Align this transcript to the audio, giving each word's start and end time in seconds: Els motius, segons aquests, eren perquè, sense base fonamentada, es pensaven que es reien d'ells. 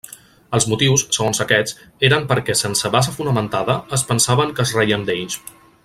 Els 0.57 0.65
motius, 0.69 1.03
segons 1.17 1.41
aquests, 1.45 1.75
eren 2.09 2.25
perquè, 2.31 2.55
sense 2.63 2.91
base 2.97 3.13
fonamentada, 3.19 3.77
es 3.99 4.07
pensaven 4.13 4.57
que 4.59 4.67
es 4.67 4.75
reien 4.81 5.07
d'ells. 5.13 5.39